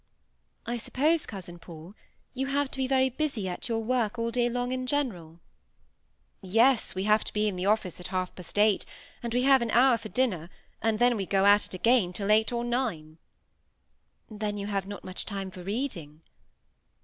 [0.65, 1.93] "I suppose, cousin Paul,
[2.33, 5.39] you have to be very busy at your work all day long in general."
[6.41, 8.83] "Yes, we have to be in the office at half past eight;
[9.21, 10.49] and we have an hour for dinner,
[10.81, 13.19] and then we go at it again till eight or nine."
[14.27, 16.23] "Then you have not much time for reading."